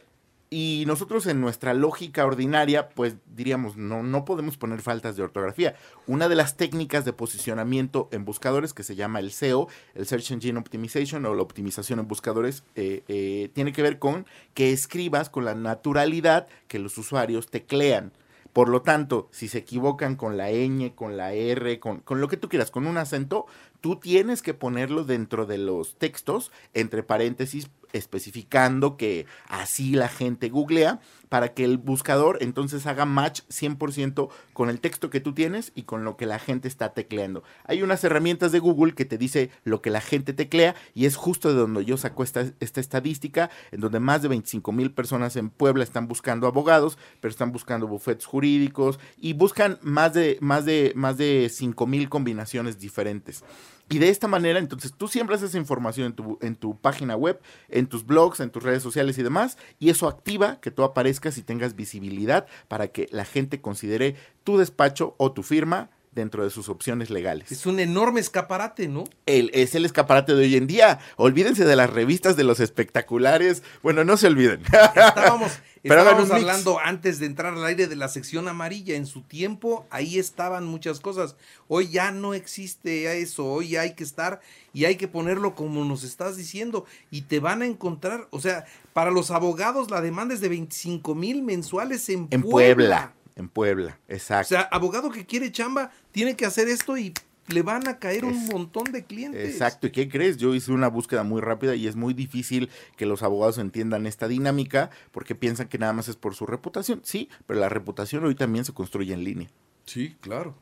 y 0.49 0.83
nosotros 0.85 1.25
en 1.25 1.41
nuestra 1.41 1.73
lógica 1.73 2.25
ordinaria, 2.25 2.89
pues 2.89 3.15
diríamos, 3.35 3.77
no, 3.77 4.03
no 4.03 4.25
podemos 4.25 4.57
poner 4.57 4.81
faltas 4.81 5.15
de 5.15 5.23
ortografía. 5.23 5.75
Una 6.07 6.29
de 6.29 6.35
las 6.35 6.55
técnicas 6.55 7.03
de 7.03 7.13
posicionamiento 7.13 8.09
en 8.11 8.25
buscadores 8.25 8.73
que 8.73 8.83
se 8.83 8.95
llama 8.95 9.19
el 9.19 9.31
SEO, 9.31 9.67
el 9.95 10.05
Search 10.05 10.31
Engine 10.31 10.59
Optimization 10.59 11.25
o 11.25 11.33
la 11.33 11.41
optimización 11.41 11.99
en 11.99 12.07
buscadores, 12.07 12.63
eh, 12.75 13.03
eh, 13.07 13.49
tiene 13.53 13.73
que 13.73 13.81
ver 13.81 13.97
con 13.97 14.25
que 14.53 14.71
escribas 14.71 15.29
con 15.29 15.45
la 15.45 15.55
naturalidad 15.55 16.47
que 16.67 16.79
los 16.79 16.97
usuarios 16.97 17.49
teclean 17.49 18.13
Por 18.53 18.69
lo 18.69 18.83
tanto, 18.83 19.27
si 19.31 19.47
se 19.47 19.57
equivocan 19.57 20.15
con 20.15 20.37
la 20.37 20.51
ñ, 20.51 20.93
con 20.93 21.17
la 21.17 21.33
r, 21.33 21.79
con, 21.79 21.99
con 21.99 22.21
lo 22.21 22.27
que 22.27 22.37
tú 22.37 22.49
quieras, 22.49 22.71
con 22.71 22.87
un 22.87 22.97
acento, 22.97 23.47
tú 23.81 23.97
tienes 23.97 24.41
que 24.41 24.53
ponerlo 24.53 25.03
dentro 25.03 25.45
de 25.45 25.57
los 25.57 25.95
textos, 25.95 26.51
entre 26.73 27.03
paréntesis, 27.03 27.69
especificando 27.97 28.97
que 28.97 29.25
así 29.47 29.91
la 29.91 30.07
gente 30.09 30.49
googlea 30.49 30.99
para 31.35 31.53
que 31.53 31.65
el 31.65 31.77
buscador 31.77 32.37
entonces 32.39 32.87
haga 32.87 33.03
match 33.03 33.41
100% 33.49 34.29
con 34.53 34.69
el 34.69 34.79
texto 34.79 35.09
que 35.09 35.19
tú 35.19 35.33
tienes 35.33 35.73
y 35.75 35.83
con 35.83 36.05
lo 36.05 36.15
que 36.15 36.25
la 36.25 36.39
gente 36.39 36.69
está 36.69 36.93
tecleando. 36.93 37.43
Hay 37.65 37.83
unas 37.83 38.01
herramientas 38.05 38.53
de 38.53 38.59
Google 38.59 38.93
que 38.93 39.03
te 39.03 39.17
dice 39.17 39.49
lo 39.65 39.81
que 39.81 39.89
la 39.89 39.99
gente 39.99 40.31
teclea 40.31 40.75
y 40.93 41.05
es 41.05 41.17
justo 41.17 41.49
de 41.49 41.55
donde 41.55 41.83
yo 41.83 41.97
saco 41.97 42.23
esta, 42.23 42.45
esta 42.61 42.79
estadística, 42.79 43.49
en 43.73 43.81
donde 43.81 43.99
más 43.99 44.21
de 44.21 44.29
25 44.29 44.71
mil 44.71 44.93
personas 44.93 45.35
en 45.35 45.49
Puebla 45.49 45.83
están 45.83 46.07
buscando 46.07 46.47
abogados, 46.47 46.97
pero 47.19 47.33
están 47.33 47.51
buscando 47.51 47.85
bufetes 47.85 48.25
jurídicos 48.25 48.97
y 49.17 49.33
buscan 49.33 49.77
más 49.81 50.13
de, 50.13 50.37
más 50.39 50.63
de, 50.63 50.93
más 50.95 51.17
de 51.17 51.49
5 51.51 51.85
mil 51.85 52.07
combinaciones 52.07 52.79
diferentes. 52.79 53.43
Y 53.87 53.99
de 53.99 54.09
esta 54.09 54.27
manera, 54.27 54.57
entonces 54.57 54.93
tú 54.97 55.07
siembras 55.07 55.43
esa 55.43 55.59
información 55.59 56.07
en 56.07 56.13
tu, 56.13 56.39
en 56.41 56.55
tu 56.55 56.79
página 56.79 57.15
web, 57.15 57.39
en 57.69 57.85
tus 57.85 58.05
blogs, 58.05 58.39
en 58.39 58.49
tus 58.49 58.63
redes 58.63 58.81
sociales 58.81 59.17
y 59.19 59.23
demás, 59.23 59.59
y 59.77 59.89
eso 59.89 60.07
activa 60.07 60.59
que 60.59 60.71
tú 60.71 60.83
aparezcas 60.83 61.24
y 61.37 61.41
tengas 61.41 61.75
visibilidad 61.75 62.45
para 62.67 62.87
que 62.89 63.07
la 63.11 63.25
gente 63.25 63.61
considere 63.61 64.15
tu 64.43 64.57
despacho 64.57 65.15
o 65.17 65.31
tu 65.31 65.43
firma 65.43 65.89
dentro 66.15 66.43
de 66.43 66.49
sus 66.49 66.69
opciones 66.69 67.09
legales. 67.09 67.51
Es 67.51 67.65
un 67.65 67.79
enorme 67.79 68.21
escaparate, 68.21 68.87
¿no? 68.87 69.03
El, 69.25 69.51
es 69.53 69.75
el 69.75 69.85
escaparate 69.85 70.33
de 70.33 70.45
hoy 70.45 70.55
en 70.55 70.65
día. 70.65 70.99
Olvídense 71.17 71.65
de 71.65 71.75
las 71.75 71.89
revistas 71.89 72.37
de 72.37 72.45
los 72.45 72.61
espectaculares. 72.61 73.61
Bueno, 73.83 74.05
no 74.05 74.15
se 74.15 74.27
olviden. 74.27 74.61
Estábamos, 74.95 75.51
Pero 75.83 76.01
estábamos 76.01 76.31
hablando 76.31 76.79
antes 76.79 77.19
de 77.19 77.27
entrar 77.27 77.53
al 77.53 77.65
aire 77.65 77.87
de 77.87 77.95
la 77.97 78.07
sección 78.07 78.47
amarilla. 78.47 78.95
En 78.95 79.05
su 79.05 79.21
tiempo, 79.21 79.85
ahí 79.91 80.17
estaban 80.17 80.65
muchas 80.65 81.01
cosas. 81.01 81.35
Hoy 81.67 81.89
ya 81.89 82.11
no 82.11 82.33
existe 82.33 83.21
eso. 83.21 83.45
Hoy 83.45 83.75
hay 83.75 83.93
que 83.93 84.03
estar 84.03 84.39
y 84.73 84.85
hay 84.85 84.95
que 84.95 85.07
ponerlo 85.07 85.53
como 85.53 85.83
nos 85.83 86.03
estás 86.03 86.37
diciendo. 86.37 86.85
Y 87.11 87.23
te 87.23 87.39
van 87.39 87.61
a 87.61 87.65
encontrar, 87.65 88.27
o 88.31 88.39
sea, 88.39 88.65
para 88.93 89.11
los 89.11 89.29
abogados 89.31 89.91
la 89.91 90.01
demanda 90.01 90.33
es 90.33 90.41
de 90.41 90.49
25 90.49 91.13
mil 91.13 91.43
mensuales 91.43 92.07
en, 92.09 92.29
En 92.31 92.41
Puebla. 92.41 92.51
Puebla. 92.51 93.13
En 93.35 93.49
Puebla, 93.49 93.99
O 94.09 94.13
exacto. 94.13 94.49
sea, 94.49 94.61
abogado 94.61 95.11
que 95.11 95.25
quiere 95.25 95.51
chamba 95.51 95.91
tiene 96.11 96.35
que 96.35 96.45
hacer 96.45 96.69
esto 96.69 96.97
y 96.97 97.13
le 97.47 97.61
van 97.61 97.87
a 97.87 97.99
caer 97.99 98.25
un 98.25 98.45
montón 98.47 98.85
de 98.91 99.03
clientes. 99.03 99.47
Exacto, 99.49 99.87
¿y 99.87 99.91
qué 99.91 100.09
crees? 100.09 100.37
Yo 100.37 100.55
hice 100.55 100.71
una 100.71 100.87
búsqueda 100.87 101.23
muy 101.23 101.41
rápida 101.41 101.75
y 101.75 101.87
es 101.87 101.95
muy 101.95 102.13
difícil 102.13 102.69
que 102.95 103.05
los 103.05 103.21
abogados 103.23 103.57
entiendan 103.57 104.07
esta 104.07 104.27
dinámica 104.27 104.89
porque 105.11 105.35
piensan 105.35 105.67
que 105.67 105.77
nada 105.77 105.93
más 105.93 106.07
es 106.07 106.15
por 106.15 106.33
su 106.33 106.45
reputación. 106.45 107.01
Sí, 107.03 107.29
pero 107.45 107.59
la 107.59 107.69
reputación 107.69 108.23
hoy 108.25 108.35
también 108.35 108.65
se 108.65 108.73
construye 108.73 109.13
en 109.13 109.23
línea. 109.23 109.49
Sí, 109.85 110.15
claro. 110.21 110.55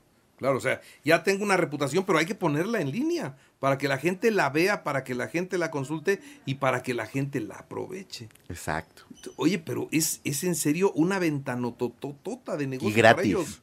Claro, 0.43 0.57
o 0.57 0.59
sea, 0.59 0.81
ya 1.05 1.23
tengo 1.23 1.41
una 1.45 1.55
reputación, 1.55 2.03
pero 2.03 2.19
hay 2.19 2.25
que 2.25 2.35
ponerla 2.35 2.81
en 2.81 2.91
línea 2.91 3.37
para 3.61 3.77
que 3.77 3.87
la 3.87 3.97
gente 3.97 4.29
la 4.29 4.49
vea, 4.49 4.83
para 4.83 5.05
que 5.05 5.15
la 5.15 5.29
gente 5.29 5.57
la 5.57 5.71
consulte 5.71 6.19
y 6.45 6.55
para 6.55 6.83
que 6.83 6.93
la 6.93 7.05
gente 7.05 7.39
la 7.39 7.55
aproveche. 7.55 8.27
Exacto. 8.49 9.03
Oye, 9.37 9.57
pero 9.57 9.87
es, 9.93 10.19
es 10.25 10.43
en 10.43 10.55
serio 10.55 10.91
una 10.95 11.17
ventanototota 11.17 12.57
de 12.57 12.67
negocio 12.67 12.89
Y 12.89 13.01
para 13.01 13.13
gratis. 13.13 13.25
ellos. 13.31 13.61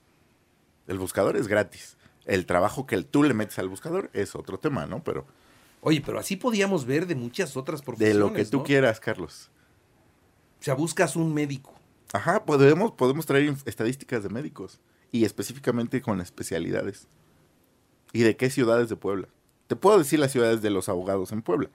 El 0.86 0.98
buscador 0.98 1.36
es 1.36 1.48
gratis. 1.48 1.98
El 2.24 2.46
trabajo 2.46 2.86
que 2.86 2.96
tú 3.02 3.24
le 3.24 3.34
metes 3.34 3.58
al 3.58 3.68
buscador 3.68 4.08
es 4.14 4.34
otro 4.34 4.58
tema, 4.58 4.86
¿no? 4.86 5.04
Pero 5.04 5.26
Oye, 5.82 6.00
pero 6.00 6.18
así 6.18 6.36
podíamos 6.36 6.86
ver 6.86 7.06
de 7.06 7.14
muchas 7.14 7.58
otras 7.58 7.80
de 7.80 7.84
profesiones. 7.84 8.16
lo 8.16 8.32
que 8.32 8.46
tú 8.46 8.56
¿no? 8.56 8.64
quieras, 8.64 9.00
Carlos. 9.00 9.50
O 10.60 10.62
sea, 10.62 10.72
buscas 10.72 11.14
un 11.14 11.34
médico. 11.34 11.74
Ajá, 12.14 12.42
podemos, 12.46 12.92
podemos 12.92 13.26
traer 13.26 13.54
estadísticas 13.66 14.22
de 14.22 14.30
médicos 14.30 14.80
y 15.12 15.24
específicamente 15.24 16.02
con 16.02 16.20
especialidades. 16.20 17.06
¿Y 18.12 18.22
de 18.22 18.36
qué 18.36 18.50
ciudades 18.50 18.88
de 18.88 18.96
Puebla? 18.96 19.28
Te 19.66 19.76
puedo 19.76 19.98
decir 19.98 20.18
las 20.18 20.32
ciudades 20.32 20.62
de 20.62 20.70
los 20.70 20.88
abogados 20.88 21.32
en 21.32 21.42
Puebla. 21.42 21.70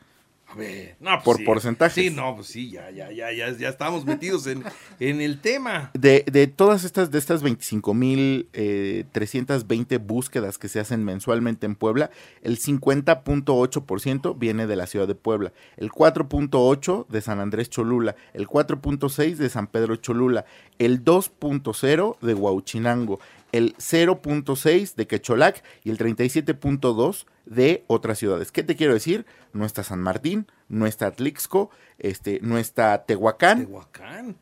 A 0.47 0.55
ver, 0.55 0.95
no, 0.99 1.09
pues 1.15 1.23
Por 1.23 1.37
sí. 1.37 1.43
porcentajes. 1.43 2.03
Sí, 2.05 2.11
no, 2.11 2.35
pues 2.35 2.47
sí, 2.47 2.69
ya, 2.71 2.89
ya, 2.91 3.11
ya, 3.11 3.31
ya, 3.31 3.49
ya 3.51 3.69
estamos 3.69 4.05
metidos 4.05 4.45
en, 4.47 4.63
en 4.99 5.19
el 5.19 5.41
tema. 5.41 5.89
De, 5.93 6.23
de 6.31 6.47
todas 6.47 6.83
estas, 6.83 7.11
de 7.11 7.17
estas 7.17 7.43
25.320 7.43 9.99
búsquedas 10.05 10.57
que 10.57 10.67
se 10.69 10.79
hacen 10.79 11.03
mensualmente 11.03 11.65
en 11.65 11.75
Puebla, 11.75 12.09
el 12.41 12.59
50.8% 12.59 14.37
viene 14.37 14.67
de 14.67 14.75
la 14.75 14.87
ciudad 14.87 15.07
de 15.07 15.15
Puebla, 15.15 15.53
el 15.77 15.91
4.8% 15.91 17.07
de 17.07 17.21
San 17.21 17.39
Andrés 17.39 17.69
Cholula, 17.69 18.15
el 18.33 18.47
4.6% 18.47 19.35
de 19.35 19.49
San 19.49 19.67
Pedro 19.67 19.95
Cholula, 19.95 20.45
el 20.79 21.03
2.0% 21.03 22.19
de 22.19 22.33
Huauchinango, 22.33 23.19
el 23.55 23.75
0.6% 23.77 24.95
de 24.95 25.07
Quecholac 25.07 25.63
y 25.83 25.89
el 25.89 25.97
37.2% 25.97 27.25
de 27.45 27.83
otras 27.87 28.17
ciudades. 28.17 28.51
¿Qué 28.51 28.63
te 28.63 28.75
quiero 28.75 28.93
decir? 28.93 29.25
No 29.53 29.65
está 29.65 29.83
San 29.83 30.01
Martín, 30.01 30.47
no 30.67 30.87
está 30.87 31.07
Atlixco, 31.07 31.69
este, 31.99 32.39
no 32.41 32.57
está 32.57 33.05
Tehuacán, 33.05 33.65
Tehuacán. 33.65 34.35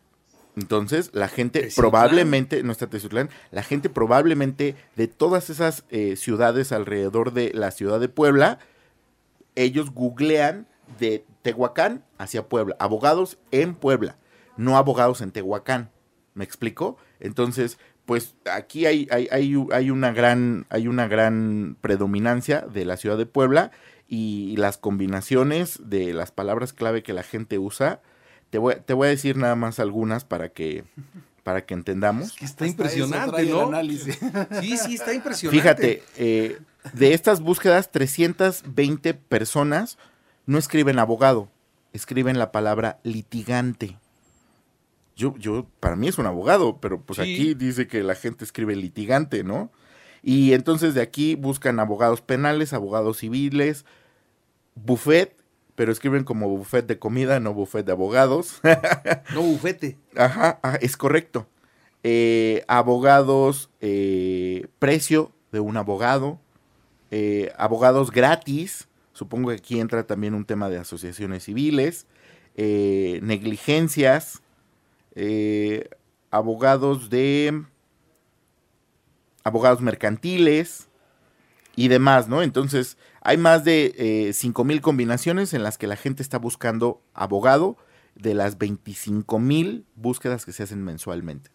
entonces, 0.55 1.11
la 1.13 1.27
gente 1.27 1.69
probablemente, 1.75 2.63
no 2.63 2.71
está 2.71 2.87
Teciutlán, 2.87 3.29
la 3.51 3.61
gente 3.61 3.89
probablemente 3.89 4.75
de 4.95 5.07
todas 5.07 5.49
esas 5.49 5.83
eh, 5.89 6.15
ciudades 6.15 6.71
alrededor 6.71 7.33
de 7.33 7.51
la 7.53 7.71
ciudad 7.71 7.99
de 7.99 8.09
Puebla, 8.09 8.59
ellos 9.55 9.91
googlean 9.91 10.67
de 10.99 11.25
Tehuacán 11.41 12.03
hacia 12.17 12.47
Puebla, 12.47 12.75
abogados 12.79 13.37
en 13.51 13.75
Puebla, 13.75 14.17
no 14.57 14.77
abogados 14.77 15.21
en 15.21 15.31
Tehuacán. 15.31 15.91
¿Me 16.35 16.43
explico? 16.43 16.97
Entonces, 17.19 17.77
pues 18.05 18.35
aquí 18.51 18.85
hay, 18.85 19.07
hay, 19.11 19.27
hay, 19.31 19.89
una 19.89 20.11
gran, 20.11 20.65
hay 20.69 20.87
una 20.87 21.07
gran 21.07 21.77
predominancia 21.79 22.61
de 22.61 22.85
la 22.85 22.97
ciudad 22.97 23.17
de 23.17 23.25
Puebla 23.25 23.71
y 24.07 24.55
las 24.57 24.77
combinaciones 24.77 25.79
de 25.83 26.13
las 26.13 26.31
palabras 26.31 26.73
clave 26.73 27.03
que 27.03 27.13
la 27.13 27.23
gente 27.23 27.59
usa. 27.59 28.01
Te 28.49 28.57
voy, 28.57 28.75
te 28.85 28.93
voy 28.93 29.07
a 29.07 29.11
decir 29.11 29.37
nada 29.37 29.55
más 29.55 29.79
algunas 29.79 30.25
para 30.25 30.49
que, 30.49 30.83
para 31.43 31.65
que 31.65 31.73
entendamos. 31.73 32.33
Que 32.33 32.45
está 32.45 32.65
Hasta 32.65 32.67
impresionante, 32.67 33.45
¿no? 33.45 33.67
análisis. 33.67 34.19
Sí, 34.61 34.77
sí, 34.77 34.95
está 34.95 35.13
impresionante. 35.13 35.61
Fíjate, 35.61 36.03
eh, 36.17 36.59
de 36.91 37.13
estas 37.13 37.39
búsquedas, 37.39 37.91
320 37.91 39.13
personas 39.13 39.97
no 40.45 40.57
escriben 40.57 40.99
abogado, 40.99 41.49
escriben 41.93 42.37
la 42.37 42.51
palabra 42.51 42.99
litigante. 43.03 43.97
Yo, 45.15 45.35
yo, 45.37 45.67
para 45.79 45.95
mí 45.95 46.07
es 46.07 46.17
un 46.17 46.25
abogado, 46.25 46.79
pero 46.81 47.01
pues 47.01 47.17
Sí. 47.17 47.21
aquí 47.23 47.53
dice 47.53 47.87
que 47.87 48.01
la 48.03 48.15
gente 48.15 48.43
escribe 48.43 48.75
litigante, 48.75 49.43
¿no? 49.43 49.71
Y 50.23 50.53
entonces 50.53 50.93
de 50.93 51.01
aquí 51.01 51.35
buscan 51.35 51.79
abogados 51.79 52.21
penales, 52.21 52.73
abogados 52.73 53.17
civiles, 53.17 53.85
buffet, 54.75 55.35
pero 55.75 55.91
escriben 55.91 56.23
como 56.23 56.47
buffet 56.49 56.85
de 56.85 56.99
comida, 56.99 57.39
no 57.39 57.53
buffet 57.53 57.85
de 57.85 57.91
abogados. 57.91 58.61
No, 59.33 59.41
bufete. 59.41 59.97
Ajá, 60.15 60.59
ajá, 60.61 60.77
es 60.77 60.95
correcto. 60.97 61.47
Eh, 62.03 62.63
abogados, 62.67 63.69
eh, 63.81 64.67
precio 64.79 65.31
de 65.51 65.59
un 65.61 65.77
abogado, 65.77 66.39
eh, 67.11 67.51
abogados 67.57 68.11
gratis, 68.11 68.87
supongo 69.13 69.49
que 69.49 69.55
aquí 69.55 69.79
entra 69.79 70.05
también 70.05 70.33
un 70.35 70.45
tema 70.45 70.69
de 70.69 70.77
asociaciones 70.77 71.43
civiles, 71.45 72.05
negligencias, 73.21 74.41
eh, 75.15 75.89
abogados 76.31 77.09
de 77.09 77.63
abogados 79.43 79.81
mercantiles 79.81 80.87
y 81.75 81.87
demás, 81.87 82.27
¿no? 82.27 82.41
Entonces, 82.41 82.97
hay 83.21 83.37
más 83.37 83.63
de 83.63 83.93
eh, 83.97 84.33
5 84.33 84.63
mil 84.63 84.81
combinaciones 84.81 85.53
en 85.53 85.63
las 85.63 85.77
que 85.77 85.87
la 85.87 85.95
gente 85.95 86.23
está 86.23 86.37
buscando 86.37 87.01
abogado 87.13 87.77
de 88.15 88.33
las 88.33 88.57
25 88.57 89.39
mil 89.39 89.85
búsquedas 89.95 90.45
que 90.45 90.51
se 90.51 90.63
hacen 90.63 90.83
mensualmente. 90.83 91.49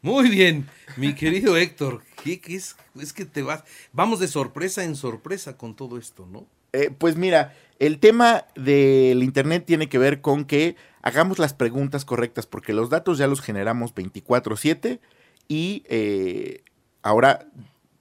Muy 0.00 0.30
bien, 0.30 0.68
mi 0.96 1.14
querido 1.14 1.56
Héctor. 1.56 2.02
¿Qué, 2.22 2.40
qué 2.40 2.56
es? 2.56 2.76
Es 3.00 3.12
que 3.12 3.24
te 3.24 3.42
vas. 3.42 3.64
Vamos 3.92 4.20
de 4.20 4.28
sorpresa 4.28 4.84
en 4.84 4.96
sorpresa 4.96 5.56
con 5.56 5.74
todo 5.74 5.98
esto, 5.98 6.26
¿no? 6.26 6.46
Eh, 6.72 6.90
pues 6.96 7.16
mira, 7.16 7.54
el 7.78 7.98
tema 7.98 8.46
del 8.54 9.22
Internet 9.22 9.64
tiene 9.66 9.88
que 9.88 9.98
ver 9.98 10.20
con 10.20 10.44
que 10.44 10.76
hagamos 11.02 11.38
las 11.38 11.54
preguntas 11.54 12.04
correctas, 12.04 12.46
porque 12.46 12.72
los 12.72 12.90
datos 12.90 13.18
ya 13.18 13.26
los 13.26 13.40
generamos 13.40 13.94
24/7 13.94 15.00
y 15.48 15.84
eh, 15.88 16.62
ahora 17.02 17.46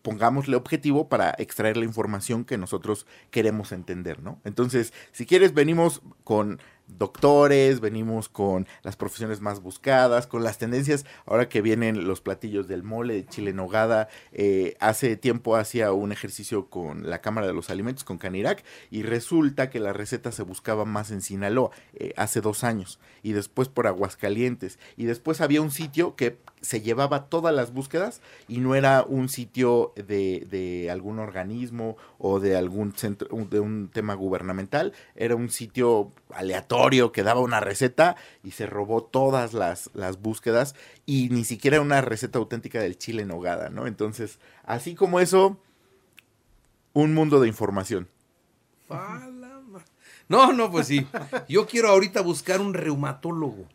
pongámosle 0.02 0.56
objetivo 0.56 1.10
para 1.10 1.36
extraer 1.38 1.76
la 1.76 1.84
información 1.84 2.46
que 2.46 2.58
nosotros 2.58 3.06
queremos 3.30 3.74
entender, 3.74 4.24
¿no? 4.24 4.40
Entonces, 4.46 4.94
si 5.12 5.26
quieres, 5.26 5.54
venimos 5.54 6.02
con 6.24 6.62
doctores, 6.88 7.80
venimos 7.80 8.30
con 8.30 8.68
las 8.84 8.96
profesiones 8.96 9.42
más 9.42 9.62
buscadas, 9.62 10.28
con 10.28 10.44
las 10.44 10.58
tendencias, 10.58 11.06
ahora 11.26 11.50
que 11.50 11.62
vienen 11.62 12.08
los 12.08 12.22
platillos 12.22 12.68
del 12.68 12.84
mole, 12.84 13.16
de 13.16 13.26
chile 13.26 13.54
nogada, 13.54 14.08
eh, 14.32 14.76
hace 14.80 15.18
tiempo 15.18 15.56
hacía 15.56 15.92
un 15.92 16.12
ejercicio 16.12 16.70
con 16.70 17.10
la 17.10 17.22
Cámara 17.22 17.48
de 17.48 17.54
los 17.54 17.70
Alimentos, 17.70 18.04
con 18.04 18.18
Canirac, 18.18 18.64
y 18.90 19.04
resulta 19.04 19.70
que 19.70 19.80
la 19.80 19.94
receta 19.94 20.32
se 20.32 20.44
buscaba 20.44 20.86
más 20.86 21.12
en 21.12 21.22
Sinaloa, 21.22 21.72
eh, 21.94 22.14
hace 22.18 22.42
dos 22.42 22.64
años, 22.64 23.00
y 23.22 23.34
después 23.34 23.68
por 23.68 23.88
Aguascalientes, 23.88 24.80
y 24.96 25.06
después 25.06 25.42
había 25.42 25.62
un 25.62 25.72
sitio 25.72 26.16
que 26.16 26.38
se 26.62 26.82
llevaba 26.82 27.26
todas 27.26 27.54
las 27.54 27.74
búsquedas 27.74 28.22
y 28.48 28.60
no 28.60 28.76
era 28.76 29.04
un 29.04 29.30
sitio 29.30 29.94
de, 29.96 30.46
de 30.50 30.90
algún 30.90 31.20
organismo 31.20 31.98
o 32.18 32.40
de 32.40 32.58
algún 32.58 32.94
centro, 32.94 33.28
de 33.50 33.60
un 33.60 33.90
tema 33.90 34.16
gubernamental, 34.16 34.94
era 35.16 35.36
un 35.36 35.50
sitio 35.50 36.12
aleatorio 36.34 37.12
que 37.12 37.24
daba 37.24 37.42
una 37.42 37.60
receta 37.60 38.16
y 38.44 38.52
se 38.52 38.66
robó 38.66 39.04
todas 39.04 39.54
las, 39.54 39.90
las 39.94 40.22
búsquedas 40.22 40.76
y 41.06 41.30
ni 41.30 41.46
siquiera 41.46 41.82
una 41.82 42.02
receta 42.02 42.40
auténtica 42.40 42.80
del 42.80 42.98
chile 42.98 43.24
en 43.24 43.32
hogada, 43.32 43.70
¿no? 43.70 43.88
Entonces, 43.88 44.40
así 44.64 44.96
como 44.96 45.20
eso, 45.20 45.60
un 46.94 47.14
mundo 47.14 47.40
de 47.40 47.48
información. 47.48 48.10
No, 50.30 50.52
no, 50.52 50.70
pues 50.70 50.88
sí. 50.88 51.08
Yo 51.48 51.68
quiero 51.68 51.88
ahorita 51.88 52.20
buscar 52.20 52.60
un 52.60 52.74
reumatólogo. 52.74 53.66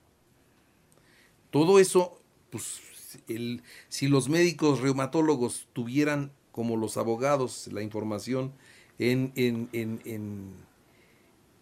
Todo 1.50 1.78
eso, 1.78 2.21
pues, 2.52 2.82
el, 3.28 3.62
si 3.88 4.08
los 4.08 4.28
médicos 4.28 4.80
reumatólogos 4.80 5.66
tuvieran, 5.72 6.30
como 6.52 6.76
los 6.76 6.98
abogados, 6.98 7.68
la 7.72 7.82
información 7.82 8.52
en, 8.98 9.32
en, 9.36 9.70
en, 9.72 10.00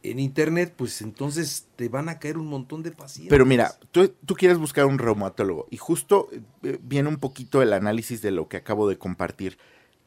en, 0.03 0.19
internet, 0.19 0.75
pues 0.77 1.01
entonces 1.01 1.69
te 1.77 1.89
van 1.89 2.09
a 2.09 2.19
caer 2.19 2.39
un 2.39 2.49
montón 2.49 2.83
de 2.83 2.91
pacientes. 2.91 3.31
Pero 3.31 3.47
mira, 3.47 3.73
tú, 3.93 4.13
tú 4.27 4.35
quieres 4.35 4.59
buscar 4.59 4.87
un 4.87 4.99
reumatólogo 4.99 5.69
y 5.71 5.77
justo 5.77 6.29
eh, 6.65 6.79
viene 6.83 7.09
un 7.09 7.19
poquito 7.19 7.63
el 7.63 7.73
análisis 7.73 8.21
de 8.21 8.33
lo 8.33 8.49
que 8.49 8.57
acabo 8.57 8.89
de 8.89 8.99
compartir. 8.99 9.59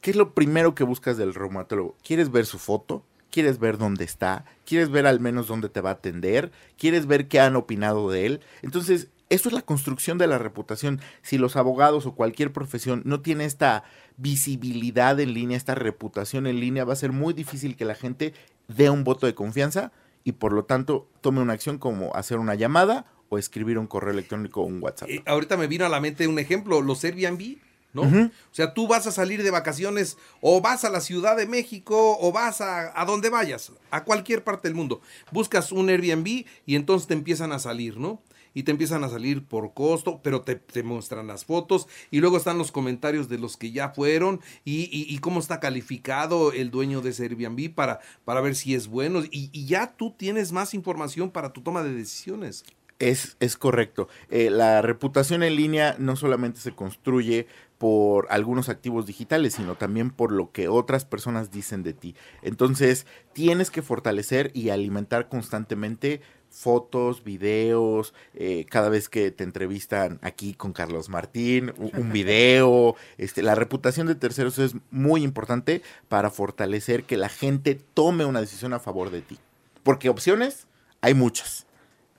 ¿Qué 0.02 0.10
es 0.10 0.16
lo 0.16 0.34
primero 0.34 0.74
que 0.74 0.84
buscas 0.84 1.16
del 1.16 1.32
reumatólogo? 1.32 1.96
¿Quieres 2.04 2.30
ver 2.30 2.44
su 2.44 2.58
foto? 2.58 3.06
¿Quieres 3.30 3.58
ver 3.58 3.78
dónde 3.78 4.04
está? 4.04 4.44
¿Quieres 4.66 4.90
ver 4.90 5.06
al 5.06 5.18
menos 5.18 5.48
dónde 5.48 5.70
te 5.70 5.80
va 5.80 5.90
a 5.90 5.94
atender? 5.94 6.52
¿Quieres 6.76 7.06
ver 7.06 7.26
qué 7.26 7.40
han 7.40 7.56
opinado 7.56 8.10
de 8.10 8.26
él? 8.26 8.40
Entonces, 8.62 9.08
eso 9.34 9.48
es 9.48 9.52
la 9.52 9.62
construcción 9.62 10.16
de 10.16 10.26
la 10.26 10.38
reputación. 10.38 11.00
Si 11.22 11.38
los 11.38 11.56
abogados 11.56 12.06
o 12.06 12.14
cualquier 12.14 12.52
profesión 12.52 13.02
no 13.04 13.20
tiene 13.20 13.44
esta 13.44 13.84
visibilidad 14.16 15.18
en 15.18 15.34
línea, 15.34 15.56
esta 15.56 15.74
reputación 15.74 16.46
en 16.46 16.60
línea, 16.60 16.84
va 16.84 16.92
a 16.92 16.96
ser 16.96 17.12
muy 17.12 17.34
difícil 17.34 17.76
que 17.76 17.84
la 17.84 17.94
gente 17.94 18.32
dé 18.68 18.90
un 18.90 19.04
voto 19.04 19.26
de 19.26 19.34
confianza 19.34 19.92
y 20.22 20.32
por 20.32 20.52
lo 20.52 20.64
tanto 20.64 21.08
tome 21.20 21.40
una 21.40 21.52
acción 21.52 21.78
como 21.78 22.14
hacer 22.14 22.38
una 22.38 22.54
llamada 22.54 23.06
o 23.28 23.38
escribir 23.38 23.78
un 23.78 23.86
correo 23.86 24.12
electrónico 24.12 24.62
o 24.62 24.64
un 24.66 24.82
WhatsApp. 24.82 25.10
Eh, 25.10 25.22
ahorita 25.26 25.56
me 25.56 25.66
vino 25.66 25.84
a 25.84 25.88
la 25.88 26.00
mente 26.00 26.28
un 26.28 26.38
ejemplo, 26.38 26.80
los 26.80 27.02
Airbnb, 27.04 27.58
¿no? 27.92 28.02
O 28.02 28.30
sea, 28.54 28.74
tú 28.74 28.88
vas 28.88 29.06
a 29.06 29.12
salir 29.12 29.42
de 29.42 29.50
vacaciones 29.50 30.16
o 30.40 30.60
vas 30.60 30.84
a 30.84 30.90
la 30.90 31.00
Ciudad 31.00 31.36
de 31.36 31.46
México 31.46 32.18
o 32.20 32.32
vas 32.32 32.60
a, 32.60 33.00
a 33.00 33.04
donde 33.04 33.30
vayas, 33.30 33.72
a 33.90 34.04
cualquier 34.04 34.42
parte 34.42 34.68
del 34.68 34.74
mundo. 34.74 35.00
Buscas 35.30 35.72
un 35.72 35.88
Airbnb 35.88 36.44
y 36.66 36.74
entonces 36.74 37.06
te 37.06 37.14
empiezan 37.14 37.52
a 37.52 37.58
salir, 37.58 37.98
¿no? 37.98 38.20
Y 38.54 38.62
te 38.62 38.70
empiezan 38.70 39.04
a 39.04 39.08
salir 39.08 39.44
por 39.46 39.74
costo, 39.74 40.20
pero 40.22 40.42
te, 40.42 40.54
te 40.56 40.82
muestran 40.82 41.26
las 41.26 41.44
fotos 41.44 41.88
y 42.10 42.20
luego 42.20 42.36
están 42.36 42.56
los 42.56 42.72
comentarios 42.72 43.28
de 43.28 43.38
los 43.38 43.56
que 43.56 43.72
ya 43.72 43.90
fueron 43.90 44.40
y, 44.64 44.88
y- 44.92 45.18
cómo 45.18 45.40
está 45.40 45.60
calificado 45.60 46.52
el 46.52 46.70
dueño 46.70 47.00
de 47.00 47.10
ese 47.10 47.24
Airbnb 47.24 47.74
para, 47.74 48.00
para 48.24 48.40
ver 48.40 48.54
si 48.54 48.74
es 48.74 48.86
bueno. 48.88 49.20
Y, 49.30 49.50
y 49.52 49.66
ya 49.66 49.96
tú 49.96 50.14
tienes 50.16 50.52
más 50.52 50.74
información 50.74 51.30
para 51.30 51.52
tu 51.52 51.62
toma 51.62 51.82
de 51.82 51.92
decisiones. 51.94 52.64
Es, 53.00 53.36
es 53.40 53.56
correcto. 53.56 54.08
Eh, 54.30 54.50
la 54.50 54.80
reputación 54.80 55.42
en 55.42 55.56
línea 55.56 55.96
no 55.98 56.14
solamente 56.14 56.60
se 56.60 56.74
construye 56.74 57.48
por 57.76 58.28
algunos 58.30 58.68
activos 58.68 59.04
digitales, 59.04 59.54
sino 59.54 59.74
también 59.74 60.10
por 60.10 60.30
lo 60.30 60.52
que 60.52 60.68
otras 60.68 61.04
personas 61.04 61.50
dicen 61.50 61.82
de 61.82 61.92
ti. 61.92 62.14
Entonces, 62.40 63.06
tienes 63.32 63.70
que 63.70 63.82
fortalecer 63.82 64.52
y 64.54 64.70
alimentar 64.70 65.28
constantemente 65.28 66.20
fotos, 66.54 67.24
videos, 67.24 68.14
eh, 68.34 68.64
cada 68.70 68.88
vez 68.88 69.08
que 69.08 69.30
te 69.30 69.44
entrevistan 69.44 70.18
aquí 70.22 70.54
con 70.54 70.72
Carlos 70.72 71.08
Martín, 71.08 71.74
un 71.76 72.12
video, 72.12 72.94
este, 73.18 73.42
la 73.42 73.54
reputación 73.54 74.06
de 74.06 74.14
terceros 74.14 74.58
es 74.58 74.74
muy 74.90 75.24
importante 75.24 75.82
para 76.08 76.30
fortalecer 76.30 77.02
que 77.04 77.16
la 77.16 77.28
gente 77.28 77.78
tome 77.94 78.24
una 78.24 78.40
decisión 78.40 78.72
a 78.72 78.78
favor 78.78 79.10
de 79.10 79.20
ti. 79.20 79.38
Porque 79.82 80.08
opciones 80.08 80.66
hay 81.00 81.14
muchas 81.14 81.66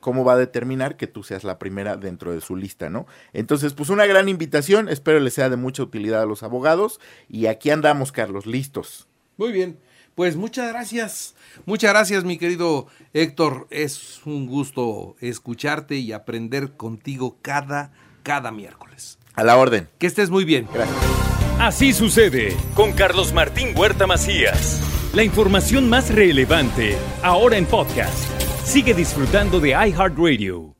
cómo 0.01 0.23
va 0.23 0.33
a 0.33 0.37
determinar 0.37 0.97
que 0.97 1.07
tú 1.07 1.23
seas 1.23 1.43
la 1.43 1.57
primera 1.57 1.97
dentro 1.97 2.31
de 2.31 2.39
su 2.39 2.55
lista, 2.55 2.91
¿no? 2.91 3.07
Entonces, 3.33 3.73
pues 3.73 3.89
una 3.89 4.05
gran 4.05 4.29
invitación, 4.29 4.87
espero 4.87 5.19
les 5.19 5.33
sea 5.33 5.49
de 5.49 5.55
mucha 5.55 5.81
utilidad 5.81 6.21
a 6.21 6.27
los 6.27 6.43
abogados 6.43 6.99
y 7.27 7.47
aquí 7.47 7.71
andamos, 7.71 8.11
Carlos, 8.11 8.45
listos. 8.45 9.07
Muy 9.37 9.51
bien. 9.51 9.79
Pues 10.15 10.37
muchas 10.37 10.69
gracias. 10.69 11.35
Muchas 11.65 11.91
gracias, 11.91 12.23
mi 12.23 12.37
querido 12.37 12.87
Héctor. 13.13 13.67
Es 13.69 14.21
un 14.25 14.47
gusto 14.47 15.15
escucharte 15.19 15.97
y 15.97 16.13
aprender 16.13 16.77
contigo 16.77 17.37
cada, 17.41 17.91
cada 18.23 18.51
miércoles. 18.51 19.19
A 19.33 19.43
la 19.43 19.57
orden. 19.57 19.89
Que 19.99 20.07
estés 20.07 20.29
muy 20.29 20.45
bien. 20.45 20.67
Gracias. 20.73 20.97
Así 21.59 21.93
sucede 21.93 22.55
con 22.73 22.93
Carlos 22.93 23.33
Martín 23.33 23.77
Huerta 23.77 24.07
Macías. 24.07 24.81
La 25.13 25.23
información 25.23 25.89
más 25.89 26.13
relevante 26.13 26.97
ahora 27.23 27.57
en 27.57 27.65
podcast. 27.65 28.29
Sigue 28.65 28.93
disfrutando 28.93 29.59
de 29.59 29.69
iHeartRadio. 29.69 30.74